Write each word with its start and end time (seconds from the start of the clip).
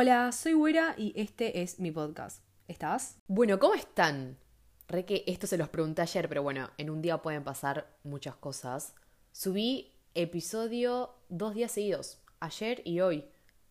Hola, 0.00 0.30
soy 0.30 0.52
Güera 0.52 0.94
y 0.96 1.12
este 1.20 1.60
es 1.60 1.80
mi 1.80 1.90
podcast. 1.90 2.44
¿Estás? 2.68 3.18
Bueno, 3.26 3.58
¿cómo 3.58 3.74
están? 3.74 4.38
Re 4.86 5.04
que 5.04 5.24
esto 5.26 5.48
se 5.48 5.58
los 5.58 5.70
pregunté 5.70 6.02
ayer, 6.02 6.28
pero 6.28 6.44
bueno, 6.44 6.70
en 6.78 6.88
un 6.88 7.02
día 7.02 7.20
pueden 7.20 7.42
pasar 7.42 7.88
muchas 8.04 8.36
cosas. 8.36 8.94
Subí 9.32 9.92
episodio 10.14 11.16
dos 11.28 11.52
días 11.56 11.72
seguidos, 11.72 12.20
ayer 12.38 12.80
y 12.84 13.00
hoy. 13.00 13.24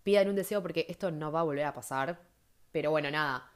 Pidan 0.03 0.27
un 0.27 0.35
deseo 0.35 0.61
porque 0.61 0.85
esto 0.89 1.11
no 1.11 1.31
va 1.31 1.39
a 1.39 1.43
volver 1.43 1.63
a 1.63 1.73
pasar. 1.73 2.19
Pero 2.73 2.91
bueno, 2.91 3.09
nada. 3.09 3.49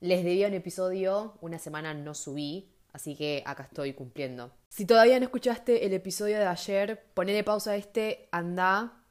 Les 0.00 0.24
debía 0.24 0.48
un 0.48 0.54
episodio, 0.54 1.36
una 1.42 1.58
semana 1.58 1.92
no 1.92 2.14
subí, 2.14 2.72
así 2.94 3.14
que 3.14 3.42
acá 3.44 3.64
estoy 3.64 3.92
cumpliendo. 3.92 4.52
Si 4.70 4.86
todavía 4.86 5.20
no 5.20 5.26
escuchaste 5.26 5.84
el 5.84 5.92
episodio 5.92 6.38
de 6.38 6.46
ayer, 6.46 7.04
ponele 7.12 7.44
pausa 7.44 7.72
a 7.72 7.76
este, 7.76 8.30
anda, 8.32 9.04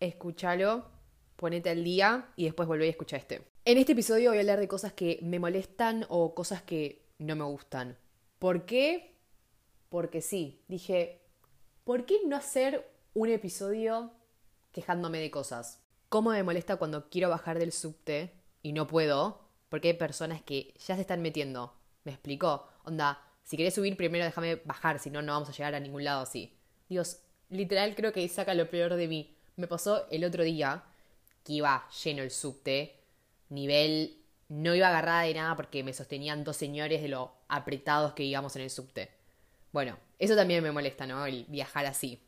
escúchalo, 0.00 0.98
ponete 1.40 1.70
al 1.70 1.82
día 1.82 2.28
y 2.36 2.44
después 2.44 2.68
volvé 2.68 2.86
a 2.86 2.90
escuchar 2.90 3.20
este. 3.20 3.42
En 3.64 3.78
este 3.78 3.92
episodio 3.92 4.28
voy 4.30 4.36
a 4.36 4.40
hablar 4.42 4.60
de 4.60 4.68
cosas 4.68 4.92
que 4.92 5.18
me 5.22 5.38
molestan 5.38 6.04
o 6.10 6.34
cosas 6.34 6.60
que 6.62 7.06
no 7.18 7.34
me 7.34 7.44
gustan. 7.44 7.96
¿Por 8.38 8.66
qué? 8.66 9.16
Porque 9.88 10.20
sí. 10.20 10.62
Dije, 10.68 11.22
¿por 11.84 12.04
qué 12.04 12.18
no 12.26 12.36
hacer 12.36 12.86
un 13.14 13.30
episodio 13.30 14.12
quejándome 14.70 15.18
de 15.18 15.30
cosas? 15.30 15.82
¿Cómo 16.10 16.30
me 16.30 16.42
molesta 16.42 16.76
cuando 16.76 17.08
quiero 17.08 17.30
bajar 17.30 17.58
del 17.58 17.72
subte 17.72 18.34
y 18.62 18.74
no 18.74 18.86
puedo? 18.86 19.40
Porque 19.70 19.88
hay 19.88 19.94
personas 19.94 20.42
que 20.42 20.74
ya 20.86 20.94
se 20.94 21.00
están 21.00 21.22
metiendo. 21.22 21.74
¿Me 22.04 22.12
explicó? 22.12 22.66
Onda, 22.84 23.22
si 23.44 23.56
querés 23.56 23.74
subir 23.74 23.96
primero 23.96 24.26
déjame 24.26 24.56
bajar, 24.56 24.98
si 24.98 25.08
no, 25.08 25.22
no 25.22 25.32
vamos 25.32 25.48
a 25.48 25.52
llegar 25.52 25.74
a 25.74 25.80
ningún 25.80 26.04
lado 26.04 26.20
así. 26.20 26.58
Dios, 26.90 27.22
literal 27.48 27.94
creo 27.94 28.12
que 28.12 28.28
saca 28.28 28.52
lo 28.52 28.68
peor 28.68 28.94
de 28.94 29.08
mí. 29.08 29.36
Me 29.56 29.66
pasó 29.66 30.06
el 30.10 30.24
otro 30.24 30.44
día 30.44 30.84
que 31.44 31.54
iba 31.54 31.88
lleno 32.02 32.22
el 32.22 32.30
subte, 32.30 33.00
nivel 33.48 34.20
no 34.48 34.74
iba 34.74 34.88
agarrada 34.88 35.22
de 35.22 35.34
nada 35.34 35.56
porque 35.56 35.84
me 35.84 35.92
sostenían 35.92 36.44
dos 36.44 36.56
señores 36.56 37.02
de 37.02 37.08
lo 37.08 37.32
apretados 37.48 38.14
que 38.14 38.24
íbamos 38.24 38.56
en 38.56 38.62
el 38.62 38.70
subte. 38.70 39.10
Bueno, 39.72 39.96
eso 40.18 40.34
también 40.34 40.62
me 40.62 40.72
molesta, 40.72 41.06
¿no? 41.06 41.24
El 41.24 41.44
viajar 41.46 41.86
así. 41.86 42.20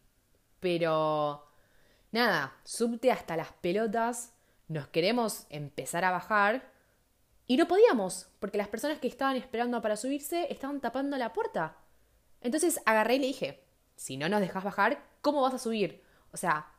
Pero 0.60 1.48
nada, 2.12 2.56
subte 2.64 3.10
hasta 3.10 3.36
las 3.36 3.52
pelotas, 3.52 4.32
nos 4.68 4.86
queremos 4.86 5.46
empezar 5.50 6.04
a 6.04 6.12
bajar 6.12 6.70
y 7.48 7.56
no 7.56 7.66
podíamos, 7.66 8.28
porque 8.38 8.58
las 8.58 8.68
personas 8.68 8.98
que 8.98 9.08
estaban 9.08 9.36
esperando 9.36 9.82
para 9.82 9.96
subirse 9.96 10.46
estaban 10.50 10.80
tapando 10.80 11.16
la 11.18 11.32
puerta. 11.32 11.76
Entonces 12.40 12.80
agarré 12.86 13.16
y 13.16 13.18
le 13.18 13.26
dije, 13.26 13.64
si 13.96 14.16
no 14.16 14.28
nos 14.28 14.40
dejas 14.40 14.62
bajar, 14.62 15.04
¿cómo 15.20 15.42
vas 15.42 15.54
a 15.54 15.58
subir? 15.58 16.02
O 16.32 16.36
sea, 16.36 16.72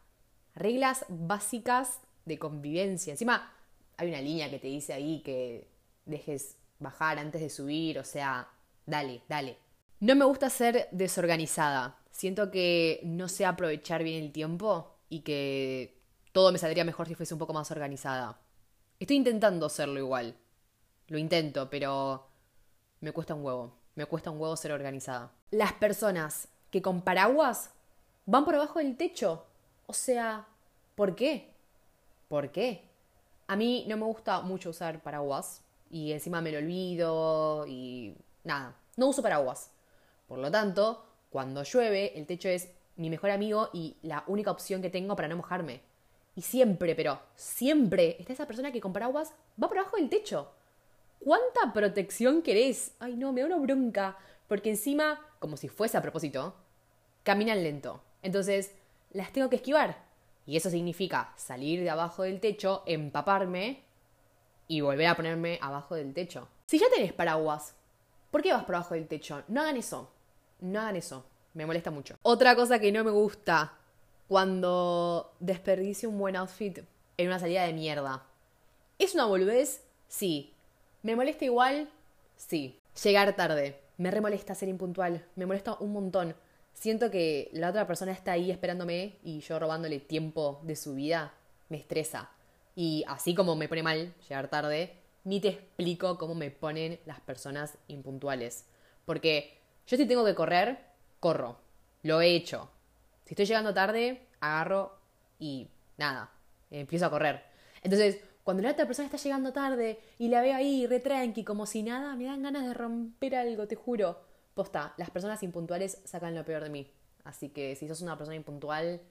reglas 0.55 1.05
básicas 1.09 1.99
de 2.25 2.39
convivencia. 2.39 3.11
Encima, 3.11 3.51
hay 3.97 4.09
una 4.09 4.21
línea 4.21 4.49
que 4.49 4.59
te 4.59 4.67
dice 4.67 4.93
ahí 4.93 5.21
que 5.21 5.67
dejes 6.05 6.57
bajar 6.79 7.19
antes 7.19 7.41
de 7.41 7.49
subir, 7.49 7.99
o 7.99 8.03
sea, 8.03 8.49
dale, 8.85 9.21
dale. 9.27 9.57
No 9.99 10.15
me 10.15 10.25
gusta 10.25 10.49
ser 10.49 10.89
desorganizada. 10.91 11.97
Siento 12.11 12.51
que 12.51 12.99
no 13.03 13.27
sé 13.29 13.45
aprovechar 13.45 14.03
bien 14.03 14.23
el 14.23 14.31
tiempo 14.31 14.95
y 15.09 15.21
que 15.21 15.97
todo 16.31 16.51
me 16.51 16.59
saldría 16.59 16.83
mejor 16.83 17.07
si 17.07 17.15
fuese 17.15 17.33
un 17.33 17.39
poco 17.39 17.53
más 17.53 17.71
organizada. 17.71 18.39
Estoy 18.99 19.17
intentando 19.17 19.65
hacerlo 19.65 19.99
igual. 19.99 20.35
Lo 21.07 21.17
intento, 21.17 21.69
pero 21.69 22.27
me 22.99 23.11
cuesta 23.11 23.35
un 23.35 23.45
huevo. 23.45 23.77
Me 23.95 24.05
cuesta 24.05 24.31
un 24.31 24.39
huevo 24.39 24.55
ser 24.57 24.71
organizada. 24.71 25.31
Las 25.51 25.73
personas 25.73 26.47
que 26.71 26.81
con 26.81 27.01
paraguas 27.01 27.71
van 28.25 28.45
por 28.45 28.55
abajo 28.55 28.79
del 28.79 28.97
techo. 28.97 29.45
O 29.85 29.93
sea, 29.93 30.47
¿por 30.95 31.15
qué? 31.15 31.52
¿Por 32.27 32.51
qué? 32.51 32.83
A 33.47 33.55
mí 33.55 33.85
no 33.87 33.97
me 33.97 34.05
gusta 34.05 34.41
mucho 34.41 34.69
usar 34.69 35.01
paraguas 35.01 35.61
y 35.89 36.11
encima 36.11 36.41
me 36.41 36.51
lo 36.51 36.57
olvido 36.57 37.65
y 37.67 38.15
nada, 38.43 38.75
no 38.97 39.07
uso 39.07 39.21
paraguas. 39.21 39.71
Por 40.27 40.39
lo 40.39 40.49
tanto, 40.49 41.05
cuando 41.29 41.63
llueve, 41.63 42.17
el 42.17 42.25
techo 42.25 42.49
es 42.49 42.69
mi 42.95 43.09
mejor 43.09 43.31
amigo 43.31 43.69
y 43.73 43.97
la 44.01 44.23
única 44.27 44.51
opción 44.51 44.81
que 44.81 44.89
tengo 44.89 45.15
para 45.15 45.27
no 45.27 45.37
mojarme. 45.37 45.81
Y 46.35 46.41
siempre, 46.41 46.95
pero 46.95 47.19
siempre 47.35 48.17
está 48.19 48.33
esa 48.33 48.47
persona 48.47 48.71
que 48.71 48.81
con 48.81 48.93
paraguas 48.93 49.33
va 49.61 49.67
por 49.67 49.77
abajo 49.77 49.97
del 49.97 50.09
techo. 50.09 50.51
¿Cuánta 51.19 51.71
protección 51.73 52.41
querés? 52.41 52.93
Ay, 52.99 53.15
no, 53.15 53.31
me 53.31 53.41
da 53.41 53.47
una 53.47 53.57
bronca. 53.57 54.17
Porque 54.47 54.69
encima, 54.69 55.19
como 55.39 55.57
si 55.57 55.69
fuese 55.69 55.97
a 55.97 56.01
propósito, 56.01 56.55
caminan 57.23 57.63
lento. 57.63 58.01
Entonces, 58.21 58.73
las 59.11 59.31
tengo 59.31 59.49
que 59.49 59.57
esquivar. 59.57 60.03
Y 60.45 60.57
eso 60.57 60.69
significa 60.69 61.33
salir 61.37 61.81
de 61.81 61.89
abajo 61.89 62.23
del 62.23 62.39
techo, 62.39 62.83
empaparme 62.85 63.83
y 64.67 64.81
volver 64.81 65.07
a 65.07 65.15
ponerme 65.15 65.59
abajo 65.61 65.95
del 65.95 66.13
techo. 66.13 66.47
Si 66.65 66.79
ya 66.79 66.87
tenés 66.93 67.13
paraguas, 67.13 67.75
¿por 68.31 68.41
qué 68.41 68.51
vas 68.51 68.63
por 68.65 68.75
abajo 68.75 68.95
del 68.95 69.07
techo? 69.07 69.43
No 69.47 69.61
hagan 69.61 69.77
eso. 69.77 70.11
No 70.59 70.81
hagan 70.81 70.95
eso. 70.95 71.25
Me 71.53 71.65
molesta 71.65 71.91
mucho. 71.91 72.17
Otra 72.23 72.55
cosa 72.55 72.79
que 72.79 72.91
no 72.91 73.03
me 73.03 73.11
gusta 73.11 73.73
cuando 74.27 75.33
desperdicio 75.39 76.09
un 76.09 76.17
buen 76.17 76.35
outfit 76.35 76.79
en 77.17 77.27
una 77.27 77.39
salida 77.39 77.63
de 77.63 77.73
mierda. 77.73 78.25
¿Es 78.97 79.13
una 79.13 79.25
boludez? 79.25 79.83
Sí. 80.07 80.53
¿Me 81.03 81.15
molesta 81.15 81.45
igual? 81.45 81.89
Sí. 82.35 82.79
Llegar 83.03 83.35
tarde. 83.35 83.79
Me 83.97 84.11
remolesta 84.11 84.55
ser 84.55 84.69
impuntual. 84.69 85.25
Me 85.35 85.45
molesta 85.45 85.75
un 85.79 85.93
montón 85.93 86.35
siento 86.73 87.09
que 87.09 87.49
la 87.53 87.69
otra 87.69 87.87
persona 87.87 88.11
está 88.11 88.33
ahí 88.33 88.51
esperándome 88.51 89.17
y 89.23 89.39
yo 89.39 89.59
robándole 89.59 89.99
tiempo 89.99 90.61
de 90.63 90.75
su 90.75 90.95
vida, 90.95 91.33
me 91.69 91.77
estresa. 91.77 92.29
Y 92.75 93.03
así 93.07 93.35
como 93.35 93.55
me 93.55 93.67
pone 93.67 93.83
mal 93.83 94.13
llegar 94.27 94.49
tarde, 94.49 94.97
ni 95.23 95.39
te 95.39 95.49
explico 95.49 96.17
cómo 96.17 96.35
me 96.35 96.51
ponen 96.51 96.99
las 97.05 97.19
personas 97.21 97.77
impuntuales. 97.87 98.65
Porque 99.05 99.57
yo 99.87 99.97
si 99.97 100.05
tengo 100.05 100.25
que 100.25 100.35
correr, 100.35 100.79
corro. 101.19 101.57
Lo 102.01 102.21
he 102.21 102.35
hecho. 102.35 102.69
Si 103.25 103.33
estoy 103.33 103.45
llegando 103.45 103.73
tarde, 103.73 104.27
agarro 104.41 104.97
y 105.39 105.67
nada, 105.97 106.31
empiezo 106.69 107.05
a 107.05 107.09
correr. 107.09 107.43
Entonces, 107.81 108.19
cuando 108.43 108.63
la 108.63 108.71
otra 108.71 108.85
persona 108.85 109.05
está 109.05 109.17
llegando 109.17 109.53
tarde 109.53 109.99
y 110.19 110.27
la 110.27 110.41
veo 110.41 110.55
ahí 110.55 110.85
re 110.85 111.01
como 111.45 111.65
si 111.65 111.83
nada, 111.83 112.15
me 112.15 112.25
dan 112.25 112.43
ganas 112.43 112.65
de 112.67 112.73
romper 112.73 113.35
algo, 113.35 113.67
te 113.67 113.75
juro. 113.75 114.19
Posta, 114.53 114.93
las 114.97 115.09
personas 115.09 115.41
impuntuales 115.43 116.01
sacan 116.05 116.35
lo 116.35 116.45
peor 116.45 116.63
de 116.63 116.69
mí. 116.69 116.91
Así 117.23 117.49
que 117.49 117.75
si 117.75 117.87
sos 117.87 118.01
una 118.01 118.17
persona 118.17 118.35
impuntual, 118.35 119.01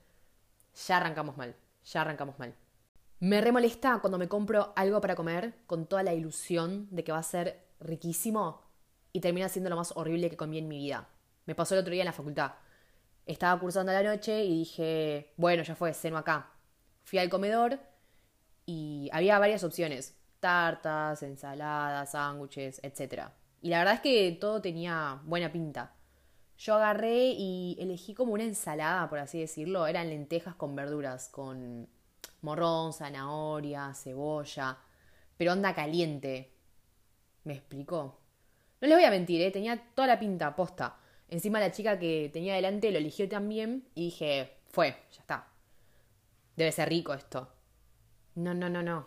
ya 0.86 0.97
arrancamos 0.98 1.36
mal. 1.36 1.56
Ya 1.84 2.03
arrancamos 2.03 2.38
mal. 2.38 2.54
Me 3.19 3.41
remolesta 3.41 3.98
cuando 4.00 4.19
me 4.19 4.28
compro 4.28 4.72
algo 4.76 5.00
para 5.00 5.14
comer 5.14 5.54
con 5.66 5.86
toda 5.86 6.03
la 6.03 6.14
ilusión 6.14 6.88
de 6.91 7.04
que 7.04 7.12
va 7.12 7.19
a 7.19 7.22
ser 7.22 7.64
riquísimo 7.80 8.62
y 9.12 9.20
termina 9.20 9.48
siendo 9.48 9.70
lo 9.70 9.76
más 9.76 9.92
horrible 9.97 10.30
que 10.30 10.36
comí 10.36 10.58
en 10.58 10.69
mi 10.69 10.78
vida. 10.78 11.08
Me 11.47 11.54
pasó 11.54 11.74
el 11.74 11.80
otro 11.80 11.92
día 11.92 12.03
en 12.03 12.06
la 12.06 12.12
facultad. 12.12 12.53
Estaba 13.26 13.60
cursando 13.60 13.92
la 13.92 14.03
noche 14.03 14.44
y 14.44 14.59
dije, 14.60 15.32
bueno, 15.36 15.62
ya 15.62 15.76
fue, 15.76 15.94
ceno 15.94 16.19
acá. 16.19 16.50
Fui 17.04 17.19
al 17.19 17.30
comedor 17.30 17.78
y 18.66 19.09
había 19.12 19.38
varias 19.38 19.64
opciones. 19.64 20.16
Tartas, 20.41 21.22
ensaladas, 21.22 22.12
sándwiches, 22.12 22.80
etcétera. 22.82 23.32
Y 23.62 23.71
la 23.71 23.78
verdad 23.78 23.95
es 23.95 24.00
que 24.00 24.37
todo 24.41 24.61
tenía 24.61 25.21
buena 25.25 25.53
pinta. 25.53 25.95
Yo 26.59 26.75
agarré 26.75 27.28
y 27.31 27.77
elegí 27.78 28.12
como 28.12 28.34
una 28.34 28.43
ensalada, 28.43 29.09
por 29.09 29.21
así 29.21 29.39
decirlo. 29.41 29.87
Eran 29.87 30.11
lentejas 30.11 30.56
con 30.56 30.75
verduras, 30.75 31.28
con 31.28 31.89
morrón, 32.43 32.93
zanahoria, 32.93 33.95
cebolla, 33.95 34.78
pero 35.37 35.53
onda 35.53 35.75
caliente. 35.75 36.53
¿Me 37.45 37.55
explicó? 37.55 38.19
No 38.81 38.89
les 38.89 38.97
voy 38.97 39.05
a 39.05 39.11
mentir, 39.11 39.41
¿eh? 39.41 39.53
tenía 39.53 39.81
toda 39.95 40.09
la 40.09 40.19
pinta 40.19 40.55
posta. 40.56 40.97
Encima 41.28 41.61
la 41.61 41.71
chica 41.71 41.99
que 41.99 42.31
tenía 42.33 42.55
delante 42.55 42.91
lo 42.91 42.99
eligió 42.99 43.28
también 43.28 43.89
y 43.95 44.06
dije, 44.06 44.59
fue, 44.71 44.97
ya 45.12 45.21
está. 45.21 45.49
Debe 46.56 46.72
ser 46.72 46.89
rico 46.89 47.15
esto. 47.15 47.49
No, 48.34 48.55
no, 48.55 48.69
no, 48.69 48.83
no. 48.83 49.06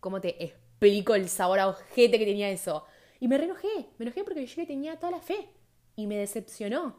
¿Cómo 0.00 0.20
te 0.20 0.42
explico 0.42 1.14
el 1.14 1.28
sabor 1.28 1.60
a 1.60 1.68
ojete 1.68 2.18
que 2.18 2.24
tenía 2.24 2.48
eso? 2.48 2.86
Y 3.20 3.28
me 3.28 3.36
renojé, 3.36 3.90
me 3.98 4.06
enojé 4.06 4.24
porque 4.24 4.46
yo 4.46 4.62
le 4.62 4.66
tenía 4.66 4.98
toda 4.98 5.12
la 5.12 5.20
fe 5.20 5.50
y 5.94 6.06
me 6.06 6.16
decepcionó. 6.16 6.96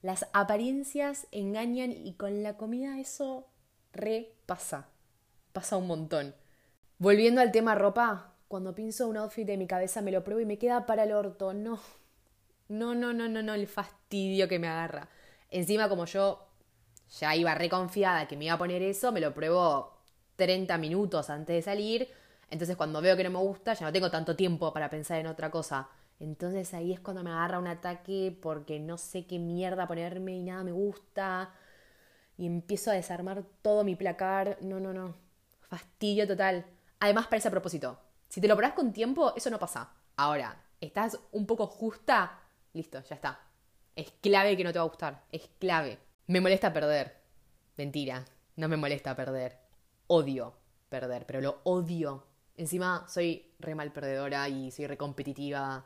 Las 0.00 0.26
apariencias 0.32 1.26
engañan 1.32 1.92
y 1.92 2.14
con 2.14 2.42
la 2.42 2.56
comida 2.56 2.98
eso 3.00 3.48
repasa. 3.92 4.88
Pasa 5.52 5.76
un 5.76 5.88
montón. 5.88 6.34
Volviendo 6.98 7.40
al 7.40 7.52
tema 7.52 7.74
ropa, 7.74 8.34
cuando 8.46 8.74
pienso 8.74 9.08
un 9.08 9.16
outfit 9.16 9.46
de 9.46 9.56
mi 9.56 9.66
cabeza 9.66 10.00
me 10.00 10.12
lo 10.12 10.22
pruebo 10.22 10.40
y 10.40 10.46
me 10.46 10.58
queda 10.58 10.86
para 10.86 11.04
el 11.04 11.12
orto. 11.12 11.52
No. 11.52 11.80
No, 12.68 12.94
no, 12.94 13.12
no, 13.12 13.28
no, 13.28 13.42
no, 13.42 13.54
el 13.54 13.66
fastidio 13.66 14.48
que 14.48 14.60
me 14.60 14.68
agarra. 14.68 15.08
Encima 15.50 15.88
como 15.88 16.06
yo 16.06 16.48
ya 17.18 17.34
iba 17.34 17.54
reconfiada 17.54 18.28
que 18.28 18.36
me 18.36 18.46
iba 18.46 18.54
a 18.54 18.58
poner 18.58 18.82
eso, 18.82 19.12
me 19.12 19.20
lo 19.20 19.34
pruebo 19.34 19.98
30 20.36 20.78
minutos 20.78 21.28
antes 21.30 21.56
de 21.56 21.62
salir 21.62 22.08
entonces 22.52 22.76
cuando 22.76 23.00
veo 23.00 23.16
que 23.16 23.24
no 23.24 23.30
me 23.30 23.38
gusta, 23.38 23.72
ya 23.72 23.86
no 23.86 23.92
tengo 23.92 24.10
tanto 24.10 24.36
tiempo 24.36 24.72
para 24.72 24.90
pensar 24.90 25.18
en 25.18 25.26
otra 25.26 25.50
cosa. 25.50 25.88
Entonces 26.20 26.72
ahí 26.74 26.92
es 26.92 27.00
cuando 27.00 27.24
me 27.24 27.30
agarra 27.30 27.58
un 27.58 27.66
ataque 27.66 28.36
porque 28.40 28.78
no 28.78 28.98
sé 28.98 29.26
qué 29.26 29.38
mierda 29.38 29.88
ponerme 29.88 30.36
y 30.36 30.42
nada 30.42 30.62
me 30.62 30.70
gusta. 30.70 31.54
Y 32.36 32.46
empiezo 32.46 32.90
a 32.90 32.94
desarmar 32.94 33.42
todo 33.62 33.84
mi 33.84 33.96
placar. 33.96 34.58
No, 34.60 34.78
no, 34.78 34.92
no. 34.92 35.14
Fastidio 35.62 36.26
total. 36.28 36.66
Además, 37.00 37.26
parece 37.26 37.48
a 37.48 37.50
propósito. 37.50 37.98
Si 38.28 38.40
te 38.40 38.48
lo 38.48 38.56
probás 38.56 38.74
con 38.74 38.92
tiempo, 38.92 39.32
eso 39.34 39.48
no 39.48 39.58
pasa. 39.58 39.90
Ahora, 40.16 40.62
estás 40.80 41.18
un 41.32 41.46
poco 41.46 41.66
justa, 41.66 42.38
listo, 42.74 43.02
ya 43.02 43.14
está. 43.14 43.40
Es 43.96 44.12
clave 44.20 44.56
que 44.56 44.64
no 44.64 44.72
te 44.72 44.78
va 44.78 44.84
a 44.84 44.88
gustar. 44.88 45.22
Es 45.32 45.48
clave. 45.58 45.98
Me 46.26 46.40
molesta 46.40 46.72
perder. 46.72 47.16
Mentira, 47.78 48.24
no 48.56 48.68
me 48.68 48.76
molesta 48.76 49.16
perder. 49.16 49.58
Odio 50.06 50.54
perder, 50.92 51.24
pero 51.26 51.40
lo 51.40 51.60
odio. 51.64 52.31
Encima 52.56 53.06
soy 53.08 53.54
re 53.58 53.74
mal 53.74 53.92
perdedora 53.92 54.48
y 54.48 54.70
soy 54.70 54.86
re 54.86 54.96
competitiva. 54.96 55.84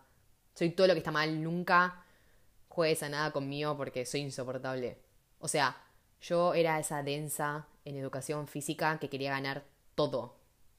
Soy 0.54 0.70
todo 0.70 0.86
lo 0.86 0.94
que 0.94 0.98
está 0.98 1.10
mal. 1.10 1.42
Nunca 1.42 2.04
juegues 2.68 3.02
a 3.02 3.08
nada 3.08 3.30
conmigo 3.32 3.76
porque 3.76 4.04
soy 4.06 4.20
insoportable. 4.20 4.98
O 5.38 5.48
sea, 5.48 5.76
yo 6.20 6.54
era 6.54 6.78
esa 6.78 7.02
densa 7.02 7.68
en 7.84 7.96
educación 7.96 8.48
física 8.48 8.98
que 8.98 9.08
quería 9.08 9.30
ganar 9.30 9.64
todo. 9.94 10.36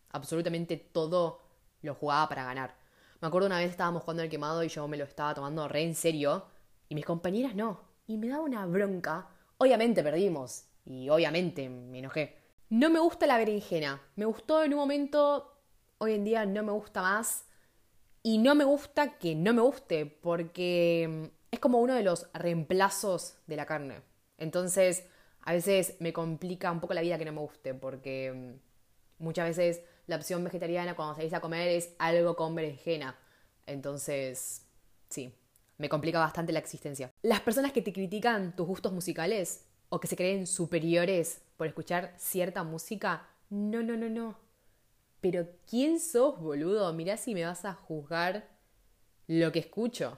Absolutamente 0.09 0.77
todo 0.77 1.41
lo 1.81 1.95
jugaba 1.95 2.27
para 2.29 2.43
ganar. 2.43 2.75
Me 3.19 3.27
acuerdo 3.27 3.47
una 3.47 3.59
vez 3.59 3.71
estábamos 3.71 4.03
jugando 4.03 4.23
el 4.23 4.29
quemado 4.29 4.63
y 4.63 4.69
yo 4.69 4.87
me 4.87 4.97
lo 4.97 5.03
estaba 5.03 5.33
tomando 5.33 5.67
re 5.67 5.83
en 5.83 5.95
serio 5.95 6.45
y 6.89 6.95
mis 6.95 7.05
compañeras 7.05 7.55
no. 7.55 7.81
Y 8.05 8.17
me 8.17 8.27
daba 8.27 8.43
una 8.43 8.65
bronca. 8.65 9.27
Obviamente 9.57 10.03
perdimos 10.03 10.65
y 10.85 11.09
obviamente 11.09 11.67
me 11.69 11.99
enojé. 11.99 12.37
No 12.69 12.89
me 12.89 12.99
gusta 12.99 13.25
la 13.25 13.37
berenjena. 13.37 14.01
Me 14.15 14.25
gustó 14.25 14.63
en 14.63 14.73
un 14.73 14.79
momento, 14.79 15.56
hoy 15.99 16.13
en 16.13 16.23
día 16.23 16.45
no 16.45 16.63
me 16.63 16.71
gusta 16.71 17.01
más. 17.01 17.45
Y 18.23 18.39
no 18.39 18.55
me 18.55 18.65
gusta 18.65 19.17
que 19.17 19.35
no 19.35 19.53
me 19.53 19.61
guste 19.61 20.05
porque 20.05 21.31
es 21.51 21.59
como 21.59 21.79
uno 21.79 21.93
de 21.93 22.03
los 22.03 22.27
reemplazos 22.33 23.37
de 23.47 23.55
la 23.55 23.65
carne. 23.65 24.01
Entonces, 24.37 25.05
a 25.41 25.53
veces 25.53 25.95
me 25.99 26.11
complica 26.11 26.71
un 26.71 26.81
poco 26.81 26.93
la 26.93 27.01
vida 27.01 27.17
que 27.17 27.25
no 27.25 27.31
me 27.31 27.39
guste, 27.39 27.73
porque 27.73 28.33
mm, 28.33 29.23
muchas 29.23 29.47
veces 29.47 29.81
la 30.07 30.17
opción 30.17 30.43
vegetariana 30.43 30.95
cuando 30.95 31.15
salís 31.15 31.33
a 31.33 31.39
comer 31.39 31.69
es 31.69 31.93
algo 31.99 32.35
con 32.35 32.53
berenjena. 32.53 33.17
Entonces, 33.65 34.65
sí, 35.09 35.33
me 35.77 35.89
complica 35.89 36.19
bastante 36.19 36.51
la 36.51 36.59
existencia. 36.59 37.11
Las 37.21 37.39
personas 37.41 37.71
que 37.71 37.81
te 37.81 37.93
critican 37.93 38.55
tus 38.55 38.67
gustos 38.67 38.91
musicales 38.91 39.65
o 39.89 39.99
que 39.99 40.07
se 40.07 40.17
creen 40.17 40.47
superiores 40.47 41.41
por 41.55 41.67
escuchar 41.67 42.13
cierta 42.17 42.63
música, 42.63 43.27
no, 43.49 43.81
no, 43.83 43.95
no, 43.95 44.09
no. 44.09 44.46
Pero 45.21 45.47
¿quién 45.69 45.99
sos, 45.99 46.39
boludo? 46.39 46.91
Mirá 46.93 47.17
si 47.17 47.33
me 47.33 47.45
vas 47.45 47.65
a 47.65 47.73
juzgar 47.73 48.47
lo 49.27 49.51
que 49.51 49.59
escucho. 49.59 50.17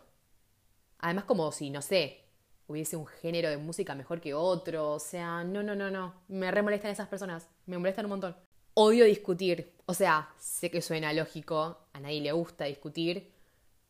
Además, 1.00 1.24
como 1.24 1.52
si, 1.52 1.70
no 1.70 1.82
sé, 1.82 2.26
hubiese 2.68 2.98
un 2.98 3.08
género 3.08 3.50
de 3.50 3.58
música 3.58 3.96
mejor 3.96 4.22
que 4.22 4.34
otro. 4.34 4.92
O 4.92 5.00
sea, 5.00 5.44
no, 5.44 5.64
no, 5.64 5.76
no, 5.76 5.90
no. 5.90 6.14
Me 6.28 6.52
remolestan 6.52 6.92
esas 6.92 7.08
personas. 7.08 7.48
Me 7.66 7.78
molestan 7.78 8.06
un 8.06 8.12
montón. 8.12 8.36
Odio 8.74 9.06
discutir. 9.06 9.74
O 9.86 9.94
sea, 9.94 10.30
sé 10.38 10.70
que 10.70 10.82
suena 10.82 11.12
lógico, 11.14 11.80
a 11.94 12.00
nadie 12.00 12.22
le 12.22 12.32
gusta 12.32 12.66
discutir, 12.66 13.32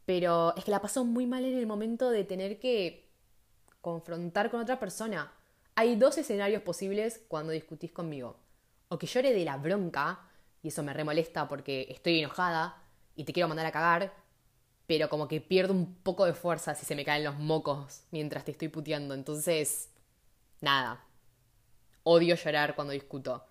pero 0.06 0.56
es 0.56 0.64
que 0.64 0.72
la 0.72 0.82
paso 0.82 1.04
muy 1.04 1.28
mal 1.28 1.44
en 1.44 1.58
el 1.58 1.68
momento 1.68 2.10
de 2.10 2.24
tener 2.24 2.60
que 2.60 3.10
confrontar 3.82 4.50
con 4.50 4.62
otra 4.62 4.80
persona. 4.80 5.32
Hay 5.76 5.96
dos 5.96 6.18
escenarios 6.18 6.64
posibles 6.64 7.22
cuando 7.28 7.52
discutís 7.52 7.92
conmigo. 7.92 8.38
O 8.88 8.98
que 8.98 9.08
llore 9.08 9.34
de 9.34 9.46
la 9.46 9.58
bronca, 9.58 10.29
y 10.62 10.70
eso 10.70 10.84
me 10.84 10.94
remolesta 10.94 11.48
porque 11.48 11.88
estoy 11.90 12.20
enojada 12.20 12.82
y 13.16 13.24
te 13.24 13.34
quiero 13.34 13.48
mandar 13.48 13.66
a 13.66 13.72
cagar, 13.72 14.14
pero 14.88 15.10
como 15.10 15.28
que 15.28 15.42
pierdo 15.42 15.74
un 15.74 15.96
poco 15.96 16.26
de 16.26 16.34
fuerza 16.34 16.76
si 16.76 16.86
se 16.86 16.96
me 16.96 17.06
caen 17.06 17.24
los 17.24 17.38
mocos 17.38 18.04
mientras 18.12 18.46
te 18.46 18.52
estoy 18.52 18.70
puteando. 18.70 19.14
Entonces, 19.14 19.90
nada. 20.62 21.06
Odio 22.04 22.36
llorar 22.36 22.76
cuando 22.76 22.94
discuto. 22.94 23.46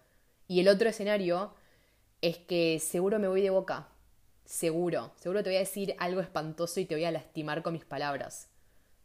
Y 0.49 0.60
el 0.60 0.69
otro 0.69 0.88
escenario 0.88 1.55
es 2.22 2.38
que 2.38 2.81
seguro 2.81 3.19
me 3.19 3.28
voy 3.28 3.43
de 3.43 3.50
boca. 3.50 3.88
Seguro. 4.44 5.12
Seguro 5.16 5.43
te 5.43 5.50
voy 5.50 5.56
a 5.56 5.60
decir 5.60 5.94
algo 5.99 6.20
espantoso 6.20 6.81
y 6.81 6.87
te 6.87 6.94
voy 6.94 7.05
a 7.05 7.12
lastimar 7.12 7.62
con 7.62 7.75
mis 7.75 7.84
palabras. 7.84 8.49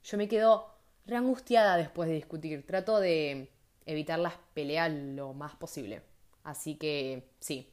Yo 0.04 0.18
me 0.18 0.28
quedo 0.28 0.74
reangustiada 1.06 1.78
después 1.78 2.10
de 2.10 2.16
discutir. 2.16 2.66
Trato 2.66 3.00
de 3.00 3.52
evitar 3.86 4.20
las 4.20 4.36
peleas 4.54 4.92
lo 4.92 5.34
más 5.34 5.56
posible. 5.56 6.02
Así 6.44 6.76
que 6.76 7.30
sí, 7.40 7.73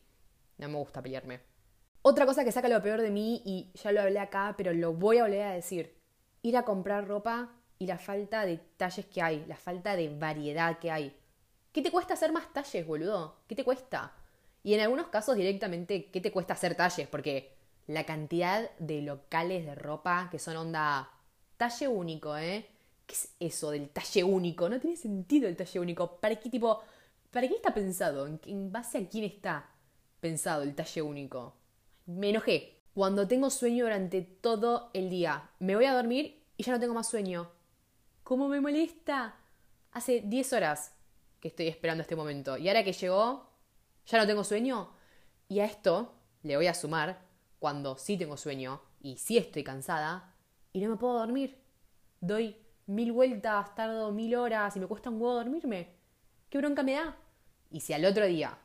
no 0.61 0.69
me 0.69 0.79
gusta 0.79 1.03
pelearme. 1.03 1.41
Otra 2.03 2.25
cosa 2.25 2.45
que 2.45 2.53
saca 2.53 2.69
lo 2.69 2.83
peor 2.83 3.01
de 3.03 3.11
mí, 3.11 3.43
y 3.45 3.71
ya 3.75 3.93
lo 3.93 4.01
hablé 4.01 4.19
acá, 4.19 4.55
pero 4.57 4.73
lo 4.73 4.95
voy 4.95 5.19
a 5.19 5.25
volver 5.25 5.43
a 5.43 5.53
decir, 5.53 5.95
ir 6.43 6.57
a 6.57 6.65
comprar 6.65 7.07
ropa 7.07 7.53
y 7.79 7.87
la 7.87 7.99
falta 7.99 8.47
de 8.47 8.59
talles 8.77 9.07
que 9.07 9.23
hay, 9.23 9.45
la 9.47 9.57
falta 9.57 9.97
de 9.97 10.09
variedad 10.09 10.79
que 10.79 10.91
hay. 10.91 11.17
¿Qué 11.73 11.83
te 11.83 11.91
cuesta 11.91 12.15
hacer 12.15 12.33
más 12.33 12.53
talles, 12.53 12.87
boludo? 12.87 13.37
¿Qué 13.47 13.55
te 13.55 13.65
cuesta? 13.65 14.13
Y 14.63 14.75
en 14.75 14.81
algunos 14.81 15.09
casos 15.09 15.37
directamente, 15.37 16.11
¿qué 16.11 16.21
te 16.21 16.33
cuesta 16.33 16.55
hacer 16.55 16.75
talles? 16.75 17.09
Porque 17.09 17.55
la 17.87 18.05
cantidad 18.05 18.71
de 18.79 19.03
locales 19.03 19.65
de 19.65 19.75
ropa 19.75 20.29
que 20.31 20.39
son 20.39 20.57
onda 20.57 21.11
talle 21.57 21.89
único, 21.89 22.37
¿eh? 22.37 22.67
¿Qué 23.07 23.15
es 23.15 23.35
eso 23.41 23.71
del 23.71 23.91
talle 23.91 24.25
único? 24.25 24.69
No 24.69 24.81
tiene 24.81 24.97
sentido 24.97 25.49
el 25.49 25.57
talle 25.57 25.81
único. 25.81 26.17
¿Para 26.17 26.37
qué 26.37 26.51
tipo? 26.51 26.83
¿Para 27.31 27.49
qué 27.49 27.55
está 27.55 27.73
pensado? 27.73 28.27
¿En 28.27 28.73
base 28.73 28.99
a 28.99 29.09
quién 29.09 29.25
está 29.25 29.69
pensado 30.21 30.63
el 30.63 30.75
talle 30.75 31.03
único? 31.03 31.61
me 32.11 32.31
enojé. 32.31 32.77
Cuando 32.95 33.29
tengo 33.29 33.51
sueño 33.51 33.85
durante 33.85 34.21
todo 34.23 34.91
el 34.95 35.11
día, 35.11 35.51
me 35.61 35.77
voy 35.77 35.85
a 35.85 35.95
dormir 35.95 36.43
y 36.57 36.65
ya 36.65 36.73
no 36.73 36.81
tengo 36.81 36.95
más 36.95 37.09
sueño. 37.09 37.51
¿Cómo 38.25 38.49
me 38.49 38.61
molesta? 38.61 39.37
Hace 39.93 40.21
10 40.21 40.53
horas 40.53 40.93
que 41.41 41.49
estoy 41.49 41.69
esperando 41.69 42.03
este 42.03 42.17
momento. 42.17 42.59
Y 42.59 42.69
ahora 42.69 42.85
que 42.85 42.93
llegó, 42.93 43.49
ya 44.07 44.19
no 44.19 44.27
tengo 44.27 44.45
sueño. 44.45 44.91
Y 45.49 45.61
a 45.61 45.65
esto 45.65 46.15
le 46.43 46.57
voy 46.57 46.67
a 46.67 46.75
sumar 46.75 47.23
cuando 47.59 47.97
sí 47.97 48.17
tengo 48.17 48.37
sueño 48.37 48.83
y 49.01 49.17
sí 49.17 49.39
estoy 49.39 49.65
cansada 49.65 50.35
y 50.73 50.81
no 50.81 50.91
me 50.91 50.97
puedo 50.97 51.19
dormir. 51.19 51.59
Doy 52.21 52.57
mil 52.87 53.13
vueltas, 53.13 53.75
tardo 53.75 54.13
mil 54.13 54.35
horas 54.35 54.77
y 54.77 54.81
me 54.81 54.87
cuesta 54.87 55.11
un 55.11 55.21
huevo 55.21 55.35
dormirme. 55.35 55.95
¿Qué 56.49 56.59
bronca 56.59 56.83
me 56.83 56.95
da? 56.95 57.17
Y 57.71 57.81
si 57.81 57.93
al 57.93 58.05
otro 58.05 58.27
día, 58.27 58.59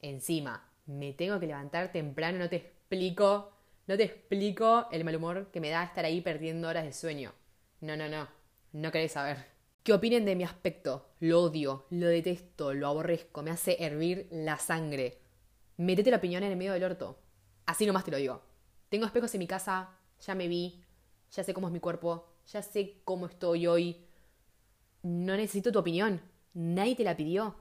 encima, 0.00 0.71
me 0.86 1.12
tengo 1.12 1.38
que 1.40 1.46
levantar 1.46 1.92
temprano, 1.92 2.38
no 2.38 2.48
te 2.48 2.56
explico, 2.56 3.52
no 3.86 3.96
te 3.96 4.04
explico 4.04 4.88
el 4.90 5.04
mal 5.04 5.16
humor 5.16 5.50
que 5.52 5.60
me 5.60 5.70
da 5.70 5.84
estar 5.84 6.04
ahí 6.04 6.20
perdiendo 6.20 6.68
horas 6.68 6.84
de 6.84 6.92
sueño. 6.92 7.32
No, 7.80 7.96
no, 7.96 8.08
no. 8.08 8.28
No 8.72 8.90
querés 8.90 9.12
saber. 9.12 9.52
¿Qué 9.82 9.92
opinen 9.92 10.24
de 10.24 10.36
mi 10.36 10.44
aspecto? 10.44 11.08
Lo 11.20 11.42
odio, 11.42 11.86
lo 11.90 12.06
detesto, 12.06 12.72
lo 12.72 12.86
aborrezco, 12.86 13.42
me 13.42 13.50
hace 13.50 13.76
hervir 13.84 14.28
la 14.30 14.56
sangre. 14.58 15.18
Metete 15.76 16.10
la 16.10 16.18
opinión 16.18 16.42
en 16.42 16.52
el 16.52 16.56
medio 16.56 16.72
del 16.72 16.84
orto. 16.84 17.18
Así 17.66 17.84
nomás 17.84 18.04
te 18.04 18.12
lo 18.12 18.16
digo. 18.16 18.42
Tengo 18.88 19.06
espejos 19.06 19.34
en 19.34 19.40
mi 19.40 19.46
casa, 19.46 19.90
ya 20.20 20.34
me 20.34 20.46
vi, 20.48 20.84
ya 21.32 21.42
sé 21.42 21.52
cómo 21.52 21.66
es 21.66 21.72
mi 21.72 21.80
cuerpo, 21.80 22.28
ya 22.46 22.62
sé 22.62 23.00
cómo 23.04 23.26
estoy 23.26 23.66
hoy. 23.66 24.06
No 25.02 25.36
necesito 25.36 25.72
tu 25.72 25.80
opinión. 25.80 26.20
Nadie 26.54 26.94
te 26.94 27.04
la 27.04 27.16
pidió. 27.16 27.56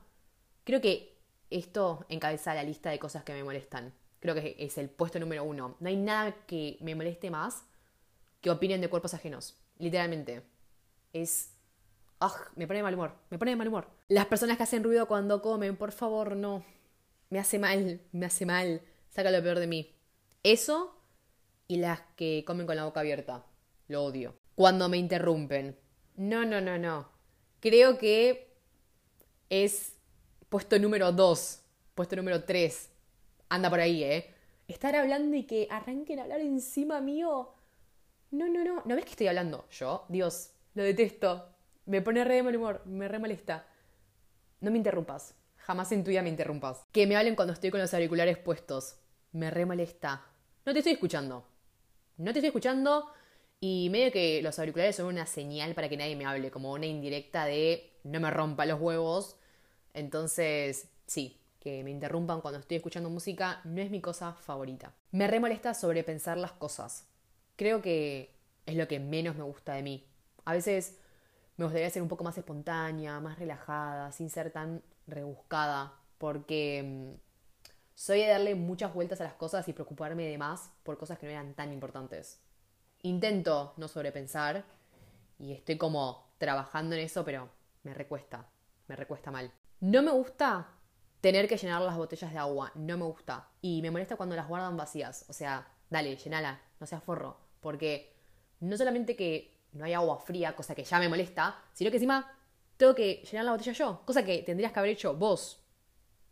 Creo 0.64 0.80
que 0.80 1.11
esto 1.52 2.06
encabeza 2.10 2.54
la 2.54 2.64
lista 2.64 2.90
de 2.90 3.00
cosas 3.00 3.24
que 3.24 3.34
me 3.34 3.44
molestan 3.44 3.94
creo 4.22 4.36
que 4.36 4.56
es 4.58 4.78
el 4.78 4.90
puesto 4.90 5.20
número 5.20 5.44
uno. 5.44 5.76
No 5.82 5.90
hay 5.90 5.98
nada 5.98 6.34
que 6.46 6.78
me 6.80 6.96
moleste 6.96 7.30
más 7.30 7.66
que 8.40 8.50
opinen 8.50 8.80
de 8.80 8.90
cuerpos 8.90 9.14
ajenos. 9.14 9.58
Literalmente. 9.78 10.44
Es... 11.12 11.50
¡Ah! 12.22 12.34
Me 12.56 12.68
pone 12.68 12.80
de 12.80 12.84
mal 12.84 12.94
humor. 12.94 13.16
Me 13.30 13.38
pone 13.38 13.52
de 13.52 13.58
mal 13.58 13.68
humor. 13.68 13.90
Las 14.08 14.28
personas 14.28 14.56
que 14.58 14.64
hacen 14.64 14.84
ruido 14.84 15.08
cuando 15.08 15.42
comen, 15.42 15.76
por 15.76 15.92
favor, 15.92 16.36
no. 16.36 16.64
Me 17.30 17.40
hace 17.40 17.60
mal. 17.60 18.00
Me 18.12 18.28
hace 18.28 18.46
mal. 18.46 18.82
Saca 19.10 19.32
lo 19.32 19.42
peor 19.42 19.60
de 19.60 19.68
mí. 19.68 19.94
Eso 20.44 20.96
y 21.68 21.78
las 21.78 22.02
que 22.16 22.44
comen 22.46 22.68
con 22.68 22.76
la 22.76 22.86
boca 22.86 23.00
abierta. 23.00 23.44
Lo 23.88 24.04
odio. 24.04 24.36
Cuando 24.56 24.88
me 24.88 24.98
interrumpen. 24.98 25.78
No, 26.16 26.46
no, 26.46 26.62
no, 26.62 26.78
no. 26.78 27.10
Creo 27.60 27.98
que 27.98 28.56
es 29.50 29.94
puesto 30.52 30.78
número 30.78 31.14
dos. 31.14 31.62
Puesto 31.96 32.18
número 32.18 32.44
tres 32.44 32.90
anda 33.48 33.70
por 33.70 33.80
ahí, 33.80 34.04
¿eh? 34.04 34.34
Estar 34.68 34.96
hablando 34.96 35.36
y 35.36 35.44
que 35.44 35.68
arranquen 35.70 36.20
a 36.20 36.24
hablar 36.24 36.42
encima 36.42 37.02
mío. 37.02 37.54
No, 38.32 38.48
no, 38.48 38.64
no. 38.64 38.82
¿No 38.86 38.96
ves 38.96 39.06
que 39.06 39.12
estoy 39.12 39.28
hablando? 39.28 39.66
Yo, 39.72 40.06
Dios, 40.10 40.52
lo 40.74 40.84
detesto. 40.84 41.50
Me 41.86 42.02
pone 42.02 42.24
re 42.24 42.36
de 42.36 42.44
mal 42.44 42.56
humor, 42.56 42.82
me 42.86 43.08
re 43.08 43.20
molesta. 43.20 43.66
No 44.60 44.72
me 44.72 44.78
interrumpas. 44.78 45.36
Jamás 45.58 45.92
en 45.92 46.04
tu 46.04 46.10
vida 46.10 46.22
me 46.22 46.30
interrumpas. 46.30 46.86
Que 46.92 47.08
me 47.08 47.16
hablen 47.16 47.36
cuando 47.36 47.54
estoy 47.54 47.72
con 47.72 47.80
los 47.80 47.94
auriculares 47.94 48.38
puestos. 48.38 48.96
Me 49.32 49.52
re 49.52 49.66
molesta. 49.66 50.26
No 50.66 50.74
te 50.74 50.80
estoy 50.80 50.94
escuchando. 50.94 51.46
No 52.18 52.32
te 52.34 52.40
estoy 52.40 52.48
escuchando 52.48 53.08
y 53.60 53.90
medio 53.90 54.12
que 54.12 54.42
los 54.42 54.60
auriculares 54.60 54.98
son 54.98 55.08
una 55.08 55.26
señal 55.26 55.76
para 55.76 55.88
que 55.88 55.98
nadie 55.98 56.16
me 56.16 56.26
hable, 56.26 56.52
como 56.52 56.72
una 56.74 56.86
indirecta 56.86 57.46
de 57.46 58.00
no 58.04 58.20
me 58.20 58.32
rompa 58.32 58.66
los 58.66 58.82
huevos. 58.82 59.38
Entonces, 59.94 60.88
sí, 61.08 61.40
que 61.60 61.84
me 61.84 61.92
interrumpan 61.92 62.42
cuando 62.42 62.60
estoy 62.60 62.78
escuchando 62.78 63.10
música 63.10 63.62
no 63.64 63.82
es 63.82 63.92
mi 63.92 64.02
cosa 64.02 64.34
favorita. 64.34 64.94
Me 65.12 65.28
remolesta 65.28 65.74
sobrepensar 65.74 66.38
las 66.38 66.54
cosas. 66.54 67.08
Creo 67.56 67.82
que 67.82 68.34
es 68.66 68.76
lo 68.76 68.88
que 68.88 69.00
menos 69.00 69.36
me 69.36 69.44
gusta 69.44 69.74
de 69.74 69.84
mí. 69.84 70.08
A 70.46 70.54
veces 70.54 70.98
me 71.58 71.66
gustaría 71.66 71.90
ser 71.90 72.02
un 72.02 72.08
poco 72.08 72.24
más 72.24 72.38
espontánea, 72.38 73.20
más 73.20 73.38
relajada, 73.38 74.12
sin 74.12 74.30
ser 74.30 74.52
tan 74.52 74.82
rebuscada, 75.06 75.94
porque 76.18 76.84
mm, 76.84 77.20
soy 77.94 78.22
de 78.22 78.28
darle 78.30 78.56
muchas 78.56 78.94
vueltas 78.94 79.22
a 79.22 79.26
las 79.26 79.34
cosas 79.34 79.68
y 79.68 79.74
preocuparme 79.74 80.26
de 80.26 80.38
más 80.40 80.72
por 80.82 80.98
cosas 80.98 81.20
que 81.20 81.28
no 81.28 81.32
eran 81.32 81.54
tan 81.54 81.72
importantes. 81.72 82.40
Intento 83.04 83.74
no 83.78 83.88
sobrepensar 83.88 84.64
y 85.38 85.54
estoy 85.54 85.78
como 85.78 86.28
trabajando 86.40 86.96
en 86.96 87.02
eso, 87.02 87.24
pero 87.24 87.50
me 87.84 87.94
recuesta, 87.94 88.48
me 88.88 88.96
recuesta 88.96 89.30
mal. 89.30 89.52
No 89.82 90.04
me 90.04 90.12
gusta 90.12 90.68
tener 91.22 91.48
que 91.48 91.58
llenar 91.58 91.82
las 91.82 91.98
botellas 91.98 92.32
de 92.32 92.38
agua, 92.38 92.72
no 92.76 92.98
me 93.00 93.06
gusta. 93.06 93.50
Y 93.62 93.82
me 93.82 93.90
molesta 93.90 94.16
cuando 94.16 94.36
las 94.36 94.48
guardan 94.48 94.78
vacías. 94.78 95.26
O 95.28 95.34
sea, 95.34 95.68
dale, 95.90 96.16
llenala, 96.16 96.62
no 96.80 96.86
seas 96.86 97.04
forro. 97.04 97.36
Porque 97.60 98.14
no 98.60 98.78
solamente 98.78 99.16
que 99.16 99.58
no 99.72 99.84
hay 99.84 99.94
agua 99.94 100.20
fría, 100.20 100.56
cosa 100.56 100.76
que 100.76 100.84
ya 100.84 101.00
me 101.00 101.10
molesta, 101.10 101.60
sino 101.74 101.90
que 101.90 101.98
encima 101.98 102.32
tengo 102.78 102.94
que 102.94 103.24
llenar 103.24 103.46
la 103.46 103.54
botella 103.54 103.72
yo, 103.74 104.04
cosa 104.06 104.24
que 104.24 104.44
tendrías 104.44 104.72
que 104.72 104.80
haber 104.80 104.92
hecho 104.92 105.16
vos. 105.16 105.60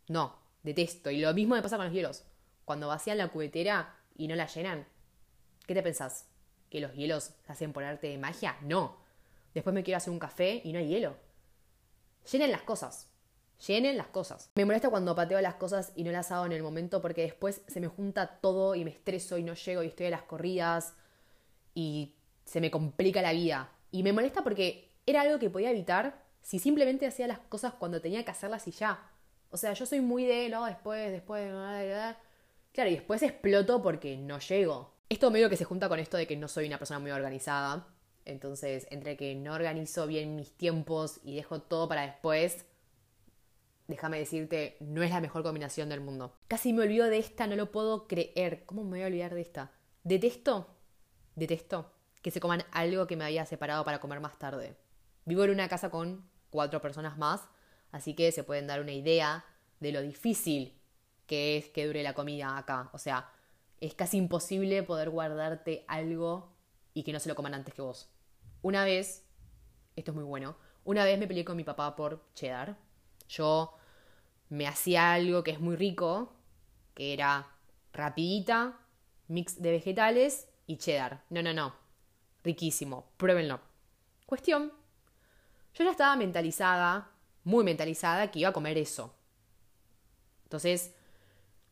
No, 0.06 0.36
detesto. 0.62 1.10
Y 1.10 1.20
lo 1.20 1.34
mismo 1.34 1.56
me 1.56 1.62
pasa 1.62 1.76
con 1.76 1.86
los 1.86 1.94
hielos. 1.94 2.22
Cuando 2.64 2.86
vacían 2.86 3.18
la 3.18 3.28
cubetera 3.28 3.96
y 4.14 4.28
no 4.28 4.36
la 4.36 4.46
llenan, 4.46 4.86
¿qué 5.66 5.74
te 5.74 5.82
pensás? 5.82 6.28
¿Que 6.70 6.80
los 6.80 6.94
hielos 6.94 7.32
se 7.44 7.52
hacen 7.52 7.72
por 7.72 7.82
arte 7.82 8.06
de 8.06 8.18
magia? 8.18 8.56
No. 8.62 8.98
Después 9.54 9.74
me 9.74 9.82
quiero 9.82 9.98
hacer 9.98 10.12
un 10.12 10.20
café 10.20 10.60
y 10.62 10.72
no 10.72 10.78
hay 10.78 10.86
hielo. 10.86 11.16
Llenen 12.30 12.52
las 12.52 12.62
cosas. 12.62 13.09
Llenen 13.66 13.96
las 13.96 14.06
cosas. 14.06 14.50
Me 14.54 14.64
molesta 14.64 14.88
cuando 14.88 15.14
pateo 15.14 15.40
las 15.40 15.56
cosas 15.56 15.92
y 15.94 16.04
no 16.04 16.12
las 16.12 16.32
hago 16.32 16.46
en 16.46 16.52
el 16.52 16.62
momento 16.62 17.02
porque 17.02 17.22
después 17.22 17.62
se 17.66 17.80
me 17.80 17.88
junta 17.88 18.38
todo 18.40 18.74
y 18.74 18.84
me 18.84 18.90
estreso 18.90 19.36
y 19.36 19.42
no 19.42 19.54
llego 19.54 19.82
y 19.82 19.88
estoy 19.88 20.06
a 20.06 20.10
las 20.10 20.22
corridas 20.22 20.94
y 21.74 22.14
se 22.44 22.60
me 22.60 22.70
complica 22.70 23.20
la 23.22 23.32
vida. 23.32 23.70
Y 23.90 24.02
me 24.02 24.12
molesta 24.12 24.42
porque 24.42 24.88
era 25.06 25.22
algo 25.22 25.38
que 25.38 25.50
podía 25.50 25.70
evitar 25.70 26.22
si 26.42 26.58
simplemente 26.58 27.06
hacía 27.06 27.26
las 27.26 27.38
cosas 27.38 27.74
cuando 27.74 28.00
tenía 28.00 28.24
que 28.24 28.30
hacerlas 28.30 28.66
y 28.66 28.72
ya. 28.72 29.10
O 29.50 29.56
sea, 29.56 29.72
yo 29.74 29.84
soy 29.84 30.00
muy 30.00 30.24
de, 30.24 30.48
no, 30.48 30.64
después, 30.64 31.10
después, 31.10 31.50
claro, 32.72 32.90
y 32.90 32.94
después 32.94 33.22
exploto 33.22 33.82
porque 33.82 34.16
no 34.16 34.38
llego. 34.38 34.94
Esto 35.08 35.30
medio 35.30 35.50
que 35.50 35.56
se 35.56 35.64
junta 35.64 35.88
con 35.88 35.98
esto 35.98 36.16
de 36.16 36.26
que 36.26 36.36
no 36.36 36.48
soy 36.48 36.66
una 36.66 36.78
persona 36.78 37.00
muy 37.00 37.10
organizada. 37.10 37.88
Entonces, 38.24 38.86
entre 38.90 39.16
que 39.16 39.34
no 39.34 39.54
organizo 39.54 40.06
bien 40.06 40.36
mis 40.36 40.52
tiempos 40.52 41.18
y 41.24 41.34
dejo 41.34 41.60
todo 41.60 41.88
para 41.88 42.02
después, 42.02 42.64
déjame 43.90 44.18
decirte, 44.18 44.76
no 44.80 45.02
es 45.02 45.10
la 45.10 45.20
mejor 45.20 45.42
combinación 45.42 45.88
del 45.88 46.00
mundo. 46.00 46.36
Casi 46.48 46.72
me 46.72 46.82
olvido 46.82 47.06
de 47.06 47.18
esta, 47.18 47.46
no 47.46 47.56
lo 47.56 47.70
puedo 47.70 48.06
creer. 48.06 48.64
¿Cómo 48.64 48.84
me 48.84 48.90
voy 48.90 49.02
a 49.02 49.06
olvidar 49.06 49.34
de 49.34 49.40
esta? 49.40 49.72
Detesto, 50.04 50.68
detesto 51.34 51.92
que 52.22 52.30
se 52.30 52.40
coman 52.40 52.64
algo 52.72 53.06
que 53.06 53.16
me 53.16 53.24
había 53.24 53.46
separado 53.46 53.84
para 53.84 54.00
comer 54.00 54.20
más 54.20 54.38
tarde. 54.38 54.76
Vivo 55.24 55.44
en 55.44 55.50
una 55.50 55.68
casa 55.68 55.90
con 55.90 56.28
cuatro 56.50 56.80
personas 56.80 57.18
más, 57.18 57.48
así 57.92 58.14
que 58.14 58.30
se 58.32 58.44
pueden 58.44 58.66
dar 58.66 58.80
una 58.80 58.92
idea 58.92 59.44
de 59.80 59.92
lo 59.92 60.02
difícil 60.02 60.78
que 61.26 61.56
es 61.56 61.68
que 61.68 61.86
dure 61.86 62.02
la 62.02 62.14
comida 62.14 62.58
acá. 62.58 62.90
O 62.92 62.98
sea, 62.98 63.30
es 63.80 63.94
casi 63.94 64.18
imposible 64.18 64.82
poder 64.82 65.10
guardarte 65.10 65.84
algo 65.88 66.52
y 66.92 67.02
que 67.02 67.12
no 67.12 67.20
se 67.20 67.28
lo 67.28 67.34
coman 67.34 67.54
antes 67.54 67.74
que 67.74 67.82
vos. 67.82 68.10
Una 68.62 68.84
vez, 68.84 69.24
esto 69.96 70.10
es 70.10 70.14
muy 70.14 70.24
bueno, 70.24 70.56
una 70.84 71.04
vez 71.04 71.18
me 71.18 71.26
peleé 71.26 71.44
con 71.44 71.56
mi 71.56 71.64
papá 71.64 71.96
por 71.96 72.24
cheddar. 72.34 72.76
Yo 73.28 73.76
me 74.50 74.66
hacía 74.66 75.14
algo 75.14 75.42
que 75.42 75.52
es 75.52 75.60
muy 75.60 75.76
rico, 75.76 76.34
que 76.94 77.14
era 77.14 77.48
rapidita, 77.92 78.78
mix 79.28 79.62
de 79.62 79.70
vegetales 79.70 80.48
y 80.66 80.76
cheddar. 80.76 81.24
No, 81.30 81.42
no, 81.42 81.54
no. 81.54 81.74
Riquísimo. 82.42 83.12
Pruébenlo. 83.16 83.60
Cuestión. 84.26 84.72
Yo 85.74 85.84
ya 85.84 85.92
estaba 85.92 86.16
mentalizada, 86.16 87.12
muy 87.44 87.64
mentalizada, 87.64 88.30
que 88.30 88.40
iba 88.40 88.48
a 88.48 88.52
comer 88.52 88.76
eso. 88.76 89.14
Entonces, 90.42 90.94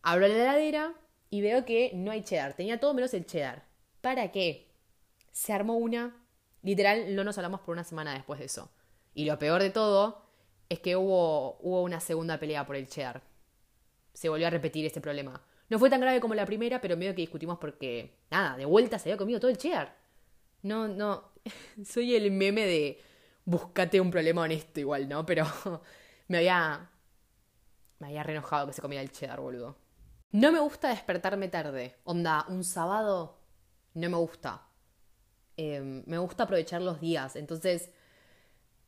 abro 0.02 0.28
la 0.28 0.34
heladera 0.34 0.94
y 1.30 1.40
veo 1.40 1.64
que 1.64 1.90
no 1.94 2.12
hay 2.12 2.22
cheddar. 2.22 2.54
Tenía 2.54 2.78
todo 2.78 2.94
menos 2.94 3.12
el 3.12 3.26
cheddar. 3.26 3.66
¿Para 4.00 4.30
qué? 4.30 4.72
Se 5.32 5.52
armó 5.52 5.74
una. 5.74 6.14
Literal, 6.62 7.16
no 7.16 7.24
nos 7.24 7.38
hablamos 7.38 7.60
por 7.60 7.72
una 7.72 7.82
semana 7.82 8.14
después 8.14 8.38
de 8.38 8.46
eso. 8.46 8.70
Y 9.14 9.24
lo 9.24 9.36
peor 9.38 9.62
de 9.62 9.70
todo 9.70 10.27
es 10.68 10.80
que 10.80 10.96
hubo, 10.96 11.58
hubo 11.60 11.82
una 11.82 12.00
segunda 12.00 12.38
pelea 12.38 12.66
por 12.66 12.76
el 12.76 12.88
cheddar. 12.88 13.22
Se 14.12 14.28
volvió 14.28 14.46
a 14.46 14.50
repetir 14.50 14.84
este 14.84 15.00
problema. 15.00 15.42
No 15.68 15.78
fue 15.78 15.90
tan 15.90 16.00
grave 16.00 16.20
como 16.20 16.34
la 16.34 16.46
primera, 16.46 16.80
pero 16.80 16.96
medio 16.96 17.14
que 17.14 17.22
discutimos 17.22 17.58
porque, 17.58 18.18
nada, 18.30 18.56
de 18.56 18.64
vuelta 18.64 18.98
se 18.98 19.08
había 19.08 19.18
comido 19.18 19.40
todo 19.40 19.50
el 19.50 19.58
cheddar. 19.58 19.96
No, 20.62 20.88
no, 20.88 21.32
soy 21.84 22.14
el 22.14 22.30
meme 22.30 22.66
de 22.66 23.00
búscate 23.44 24.00
un 24.00 24.10
problema 24.10 24.42
honesto 24.42 24.80
igual, 24.80 25.08
¿no? 25.08 25.24
Pero 25.24 25.46
me 26.28 26.38
había, 26.38 26.90
me 27.98 28.08
había 28.08 28.22
reenojado 28.22 28.66
que 28.66 28.72
se 28.72 28.82
comiera 28.82 29.02
el 29.02 29.10
cheddar, 29.10 29.40
boludo. 29.40 29.76
No 30.32 30.52
me 30.52 30.60
gusta 30.60 30.88
despertarme 30.88 31.48
tarde. 31.48 31.96
Onda, 32.04 32.44
un 32.48 32.62
sábado 32.64 33.38
no 33.94 34.10
me 34.10 34.16
gusta. 34.16 34.66
Em, 35.56 36.02
me 36.06 36.18
gusta 36.18 36.44
aprovechar 36.44 36.82
los 36.82 37.00
días. 37.00 37.36
Entonces, 37.36 37.90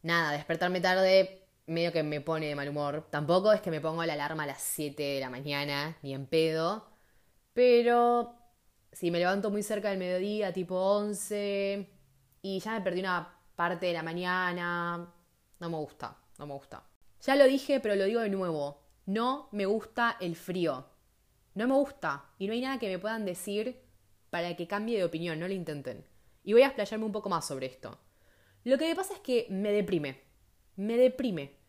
nada, 0.03 0.33
despertarme 0.33 0.81
tarde 0.81 1.40
medio 1.71 1.93
que 1.93 2.03
me 2.03 2.21
pone 2.21 2.47
de 2.47 2.55
mal 2.55 2.69
humor. 2.69 3.07
Tampoco 3.11 3.53
es 3.53 3.61
que 3.61 3.71
me 3.71 3.81
pongo 3.81 4.05
la 4.05 4.13
alarma 4.15 4.43
a 4.43 4.47
las 4.47 4.61
7 4.61 5.03
de 5.03 5.21
la 5.21 5.31
mañana, 5.31 5.97
ni 6.03 6.15
en 6.15 6.27
pedo. 6.27 6.87
Pero 7.53 8.35
si 8.93 9.11
me 9.11 9.19
levanto 9.19 9.51
muy 9.51 9.63
cerca 9.63 9.91
del 9.91 9.99
mediodía, 9.99 10.53
tipo 10.53 10.75
11, 10.75 11.89
y 12.43 12.61
ya 12.61 12.73
me 12.73 12.81
perdí 12.81 13.01
una 13.01 13.39
parte 13.55 13.87
de 13.87 13.93
la 13.93 14.03
mañana, 14.03 15.15
no 15.59 15.71
me 15.71 15.77
gusta, 15.77 16.17
no 16.39 16.47
me 16.47 16.55
gusta. 16.55 16.85
Ya 17.23 17.37
lo 17.37 17.45
dije, 17.45 17.81
pero 17.81 17.95
lo 17.95 18.05
digo 18.05 18.21
de 18.21 18.31
nuevo. 18.31 18.83
No 19.07 19.49
me 19.53 19.67
gusta 19.67 20.17
el 20.21 20.37
frío. 20.37 20.87
No 21.55 21.69
me 21.69 21.75
gusta. 21.75 22.31
Y 22.39 22.47
no 22.47 22.53
hay 22.53 22.61
nada 22.61 22.79
que 22.79 22.89
me 22.89 22.99
puedan 22.99 23.25
decir 23.25 23.81
para 24.31 24.57
que 24.57 24.67
cambie 24.67 24.99
de 24.99 25.05
opinión, 25.05 25.39
no 25.39 25.49
lo 25.49 25.55
intenten. 25.55 26.07
Y 26.43 26.53
voy 26.53 26.63
a 26.63 26.67
explayarme 26.67 27.05
un 27.05 27.13
poco 27.13 27.29
más 27.29 27.47
sobre 27.47 27.67
esto. 27.67 27.99
Lo 28.65 28.79
que 28.79 28.89
me 28.89 28.97
pasa 28.97 29.15
es 29.15 29.21
que 29.21 29.47
me 29.51 29.73
deprime. 29.73 30.21
Me 30.77 30.97
deprime 30.97 31.60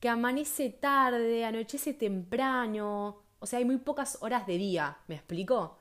que 0.00 0.08
amanece 0.08 0.70
tarde, 0.70 1.44
anochece 1.44 1.94
temprano, 1.94 3.22
o 3.38 3.46
sea, 3.46 3.58
hay 3.58 3.64
muy 3.64 3.78
pocas 3.78 4.18
horas 4.20 4.46
de 4.46 4.58
día, 4.58 4.98
¿me 5.08 5.14
explico? 5.14 5.78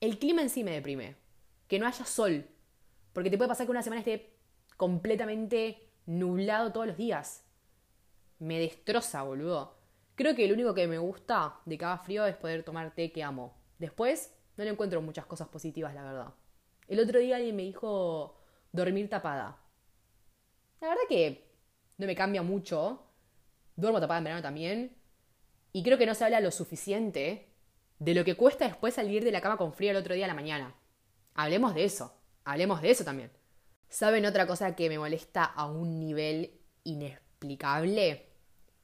El 0.00 0.18
clima 0.18 0.42
en 0.42 0.50
sí 0.50 0.64
me 0.64 0.72
deprime, 0.72 1.16
que 1.68 1.78
no 1.78 1.86
haya 1.86 2.04
sol, 2.04 2.46
porque 3.12 3.30
te 3.30 3.36
puede 3.38 3.48
pasar 3.48 3.66
que 3.66 3.70
una 3.70 3.82
semana 3.82 4.00
esté 4.00 4.36
completamente 4.76 5.88
nublado 6.06 6.72
todos 6.72 6.86
los 6.86 6.96
días. 6.96 7.44
Me 8.38 8.58
destroza, 8.58 9.22
boludo. 9.22 9.76
Creo 10.14 10.34
que 10.34 10.46
lo 10.46 10.54
único 10.54 10.74
que 10.74 10.86
me 10.86 10.98
gusta 10.98 11.60
de 11.64 11.78
cada 11.78 11.98
frío 11.98 12.26
es 12.26 12.36
poder 12.36 12.62
tomar 12.62 12.94
té 12.94 13.12
que 13.12 13.22
amo. 13.22 13.54
Después, 13.78 14.34
no 14.56 14.64
le 14.64 14.70
encuentro 14.70 15.00
muchas 15.02 15.26
cosas 15.26 15.48
positivas, 15.48 15.94
la 15.94 16.02
verdad. 16.02 16.34
El 16.88 17.00
otro 17.00 17.18
día 17.18 17.36
alguien 17.36 17.56
me 17.56 17.62
dijo 17.62 18.38
dormir 18.72 19.08
tapada. 19.08 19.58
La 20.80 20.88
verdad 20.88 21.02
que 21.08 21.50
no 21.98 22.06
me 22.06 22.14
cambia 22.14 22.42
mucho, 22.42 23.05
duermo 23.76 24.00
tapada 24.00 24.18
en 24.18 24.24
verano 24.24 24.42
también, 24.42 24.96
y 25.72 25.82
creo 25.82 25.98
que 25.98 26.06
no 26.06 26.14
se 26.14 26.24
habla 26.24 26.40
lo 26.40 26.50
suficiente 26.50 27.52
de 27.98 28.14
lo 28.14 28.24
que 28.24 28.36
cuesta 28.36 28.66
después 28.66 28.94
salir 28.94 29.24
de 29.24 29.30
la 29.30 29.40
cama 29.40 29.56
con 29.56 29.72
frío 29.72 29.90
el 29.90 29.96
otro 29.96 30.14
día 30.14 30.24
a 30.24 30.28
la 30.28 30.34
mañana. 30.34 30.74
Hablemos 31.34 31.74
de 31.74 31.84
eso, 31.84 32.14
hablemos 32.44 32.80
de 32.82 32.90
eso 32.90 33.04
también. 33.04 33.30
¿Saben 33.88 34.26
otra 34.26 34.46
cosa 34.46 34.74
que 34.74 34.88
me 34.88 34.98
molesta 34.98 35.44
a 35.44 35.66
un 35.66 36.00
nivel 36.00 36.60
inexplicable? 36.84 38.26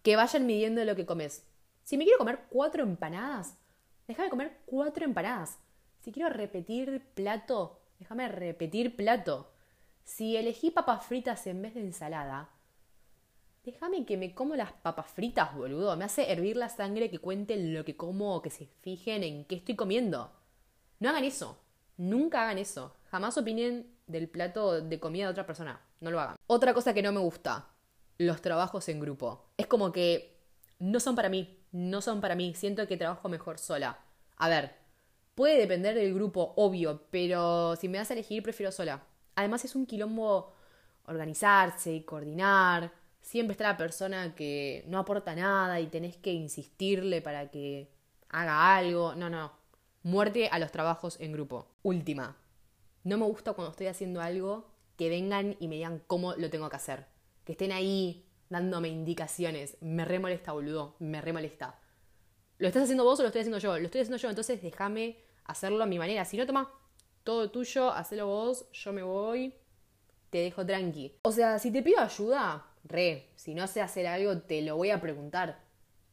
Que 0.02 0.16
vayan 0.16 0.46
midiendo 0.46 0.84
lo 0.84 0.94
que 0.94 1.06
comes. 1.06 1.46
Si 1.82 1.96
me 1.96 2.04
quiero 2.04 2.18
comer 2.18 2.40
cuatro 2.50 2.82
empanadas, 2.82 3.56
déjame 4.06 4.30
comer 4.30 4.60
cuatro 4.66 5.04
empanadas. 5.04 5.58
Si 6.00 6.12
quiero 6.12 6.28
repetir 6.28 7.02
plato, 7.14 7.80
déjame 7.98 8.28
repetir 8.28 8.96
plato. 8.96 9.52
Si 10.04 10.36
elegí 10.36 10.70
papas 10.70 11.06
fritas 11.06 11.46
en 11.46 11.62
vez 11.62 11.74
de 11.74 11.80
ensalada, 11.80 12.50
Déjame 13.64 14.04
que 14.04 14.16
me 14.16 14.34
como 14.34 14.56
las 14.56 14.72
papas 14.72 15.06
fritas, 15.06 15.54
boludo. 15.54 15.96
Me 15.96 16.04
hace 16.04 16.32
hervir 16.32 16.56
la 16.56 16.68
sangre 16.68 17.10
que 17.10 17.20
cuenten 17.20 17.72
lo 17.72 17.84
que 17.84 17.96
como 17.96 18.34
o 18.34 18.42
que 18.42 18.50
se 18.50 18.66
fijen 18.80 19.22
en 19.22 19.44
qué 19.44 19.54
estoy 19.54 19.76
comiendo. 19.76 20.32
No 20.98 21.10
hagan 21.10 21.22
eso. 21.22 21.58
Nunca 21.96 22.42
hagan 22.42 22.58
eso. 22.58 22.96
Jamás 23.10 23.38
opinen 23.38 23.86
del 24.08 24.28
plato 24.28 24.80
de 24.80 24.98
comida 24.98 25.26
de 25.26 25.30
otra 25.30 25.46
persona. 25.46 25.80
No 26.00 26.10
lo 26.10 26.20
hagan. 26.20 26.36
Otra 26.48 26.74
cosa 26.74 26.92
que 26.92 27.02
no 27.02 27.12
me 27.12 27.20
gusta. 27.20 27.68
Los 28.18 28.42
trabajos 28.42 28.88
en 28.88 28.98
grupo. 28.98 29.46
Es 29.56 29.68
como 29.68 29.92
que 29.92 30.40
no 30.80 30.98
son 30.98 31.14
para 31.14 31.28
mí. 31.28 31.60
No 31.70 32.00
son 32.00 32.20
para 32.20 32.34
mí. 32.34 32.54
Siento 32.54 32.88
que 32.88 32.96
trabajo 32.96 33.28
mejor 33.28 33.58
sola. 33.58 34.00
A 34.38 34.48
ver, 34.48 34.74
puede 35.36 35.56
depender 35.56 35.94
del 35.94 36.14
grupo, 36.14 36.52
obvio, 36.56 37.04
pero 37.10 37.76
si 37.76 37.88
me 37.88 37.98
das 37.98 38.10
a 38.10 38.14
elegir, 38.14 38.42
prefiero 38.42 38.72
sola. 38.72 39.04
Además 39.36 39.64
es 39.64 39.76
un 39.76 39.86
quilombo 39.86 40.52
organizarse 41.06 41.92
y 41.92 42.02
coordinar 42.02 43.01
siempre 43.22 43.52
está 43.52 43.64
la 43.64 43.76
persona 43.76 44.34
que 44.34 44.84
no 44.88 44.98
aporta 44.98 45.34
nada 45.34 45.80
y 45.80 45.86
tenés 45.86 46.16
que 46.16 46.32
insistirle 46.32 47.22
para 47.22 47.50
que 47.50 47.90
haga 48.28 48.76
algo. 48.76 49.14
No, 49.14 49.30
no. 49.30 49.52
Muerte 50.02 50.48
a 50.48 50.58
los 50.58 50.72
trabajos 50.72 51.16
en 51.20 51.32
grupo. 51.32 51.68
Última. 51.82 52.36
No 53.04 53.16
me 53.16 53.24
gusta 53.24 53.54
cuando 53.54 53.70
estoy 53.70 53.86
haciendo 53.86 54.20
algo 54.20 54.70
que 54.96 55.08
vengan 55.08 55.56
y 55.58 55.68
me 55.68 55.76
digan 55.76 56.02
cómo 56.06 56.34
lo 56.34 56.50
tengo 56.50 56.68
que 56.68 56.76
hacer. 56.76 57.06
Que 57.44 57.52
estén 57.52 57.72
ahí 57.72 58.26
dándome 58.50 58.88
indicaciones. 58.88 59.76
Me 59.80 60.04
re 60.04 60.18
molesta, 60.18 60.52
boludo. 60.52 60.96
Me 60.98 61.20
re 61.20 61.32
molesta. 61.32 61.78
¿Lo 62.58 62.68
estás 62.68 62.84
haciendo 62.84 63.04
vos 63.04 63.18
o 63.18 63.22
lo 63.22 63.28
estoy 63.28 63.40
haciendo 63.40 63.58
yo? 63.58 63.78
Lo 63.78 63.86
estoy 63.86 64.02
haciendo 64.02 64.18
yo, 64.18 64.28
entonces 64.28 64.62
déjame 64.62 65.16
hacerlo 65.44 65.82
a 65.82 65.86
mi 65.86 65.98
manera. 65.98 66.24
Si 66.24 66.36
no, 66.36 66.46
toma 66.46 66.70
todo 67.24 67.50
tuyo, 67.50 67.90
hacelo 67.90 68.26
vos, 68.26 68.70
yo 68.72 68.92
me 68.92 69.02
voy, 69.02 69.54
te 70.30 70.38
dejo 70.38 70.64
tranqui. 70.64 71.18
O 71.22 71.32
sea, 71.32 71.58
si 71.58 71.72
te 71.72 71.82
pido 71.82 72.00
ayuda, 72.00 72.64
re, 72.84 73.30
si 73.36 73.54
no 73.54 73.66
sé 73.66 73.80
hacer 73.80 74.06
algo, 74.06 74.38
te 74.42 74.62
lo 74.62 74.76
voy 74.76 74.90
a 74.90 75.00
preguntar. 75.00 75.60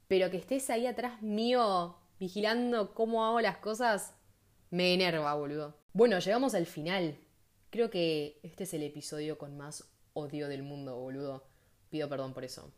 Pero 0.08 0.30
que 0.32 0.38
estés 0.38 0.70
ahí 0.70 0.88
atrás 0.88 1.22
mío, 1.22 1.98
vigilando 2.20 2.94
cómo 2.94 3.26
hago 3.26 3.42
las 3.42 3.58
cosas, 3.58 4.16
me 4.70 4.94
enerva, 4.94 5.34
boludo. 5.34 5.78
Bueno, 5.94 6.20
llegamos 6.20 6.54
al 6.56 6.66
final. 6.66 7.18
Creo 7.70 7.90
que 7.90 8.40
este 8.44 8.64
es 8.64 8.74
el 8.74 8.84
episodio 8.84 9.38
con 9.38 9.58
más 9.58 9.92
odio 10.14 10.48
del 10.48 10.64
mundo, 10.64 10.98
boludo. 10.98 11.48
Pido 11.90 12.10
perdón 12.10 12.34
por 12.34 12.44
eso. 12.44 12.74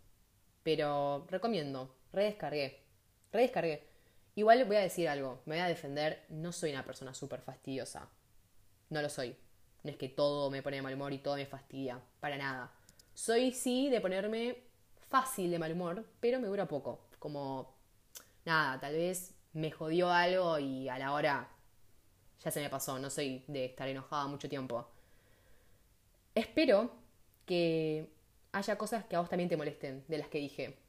Pero 0.64 1.26
recomiendo, 1.30 1.96
redescargué. 2.12 2.84
Redescargué. 3.32 3.88
Igual 4.36 4.64
voy 4.66 4.78
a 4.78 4.82
decir 4.82 5.10
algo, 5.10 5.42
me 5.46 5.56
voy 5.56 5.64
a 5.64 5.68
defender, 5.68 6.26
no 6.30 6.52
soy 6.54 6.72
una 6.72 6.86
persona 6.86 7.14
súper 7.14 7.42
fastidiosa. 7.42 8.10
No 8.90 9.02
lo 9.02 9.10
soy. 9.10 9.36
No 9.84 9.92
es 9.92 9.98
que 9.98 10.10
todo 10.10 10.50
me 10.50 10.62
pone 10.62 10.78
de 10.78 10.82
mal 10.82 10.94
humor 10.94 11.12
y 11.12 11.18
todo 11.18 11.36
me 11.36 11.46
fastidia, 11.46 12.02
para 12.20 12.38
nada. 12.38 12.72
Soy 13.14 13.52
sí 13.52 13.90
de 13.90 14.02
ponerme 14.02 14.64
fácil 15.10 15.52
de 15.52 15.60
mal 15.60 15.74
humor, 15.74 16.06
pero 16.20 16.40
me 16.40 16.48
dura 16.48 16.68
poco. 16.68 17.08
Como, 17.20 17.76
nada, 18.46 18.80
tal 18.80 18.96
vez 18.96 19.36
me 19.54 19.70
jodió 19.72 20.10
algo 20.10 20.58
y 20.60 20.88
a 20.90 20.98
la 20.98 21.14
hora 21.14 21.50
ya 22.44 22.50
se 22.50 22.62
me 22.62 22.70
pasó, 22.70 22.98
no 22.98 23.10
soy 23.10 23.44
de 23.48 23.66
estar 23.66 23.88
enojada 23.88 24.28
mucho 24.28 24.50
tiempo. 24.50 24.88
Espero 26.34 26.92
que 27.46 28.10
haya 28.54 28.78
cosas 28.78 29.06
que 29.06 29.16
a 29.16 29.20
vos 29.20 29.30
también 29.30 29.50
te 29.50 29.58
molesten 29.58 30.04
de 30.08 30.18
las 30.18 30.30
que 30.30 30.40
dije. 30.40 30.80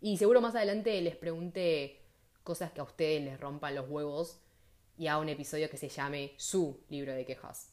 Y 0.00 0.18
seguro 0.18 0.40
más 0.40 0.54
adelante 0.54 1.00
les 1.00 1.16
pregunte 1.16 2.02
cosas 2.44 2.72
que 2.72 2.80
a 2.80 2.84
ustedes 2.84 3.22
les 3.22 3.40
rompan 3.40 3.74
los 3.74 3.88
huevos 3.88 4.40
y 4.98 5.06
haga 5.06 5.18
un 5.18 5.28
episodio 5.28 5.70
que 5.70 5.76
se 5.78 5.88
llame 5.88 6.34
su 6.36 6.84
libro 6.90 7.12
de 7.14 7.24
quejas. 7.24 7.72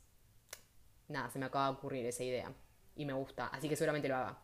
Nada, 1.09 1.29
se 1.29 1.39
me 1.39 1.45
acaba 1.45 1.65
de 1.65 1.77
ocurrir 1.77 2.05
esa 2.05 2.23
idea 2.23 2.53
y 2.99 3.05
me 3.05 3.13
gusta, 3.13 3.47
así 3.47 3.69
que 3.69 3.77
seguramente 3.77 4.09
lo 4.09 4.17
haga. 4.17 4.37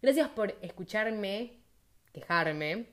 Gracias 0.00 0.28
por 0.30 0.56
escucharme, 0.62 1.60
quejarme. 2.12 2.86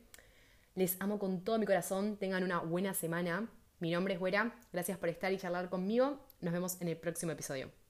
Les 0.75 1.00
amo 1.00 1.20
con 1.20 1.44
todo 1.44 1.58
mi 1.58 1.66
corazón. 1.66 2.18
Tengan 2.18 2.44
una 2.44 2.60
buena 2.60 2.94
semana. 2.94 3.48
Mi 3.80 3.92
nombre 3.92 4.16
es 4.16 4.20
Güera. 4.20 4.54
Gracias 4.74 4.98
por 4.98 5.10
estar 5.10 5.32
y 5.32 5.38
charlar 5.38 5.70
conmigo. 5.70 6.20
Nos 6.42 6.54
vemos 6.54 6.82
en 6.82 6.90
el 6.90 6.98
próximo 6.98 7.32
episodio. 7.32 7.83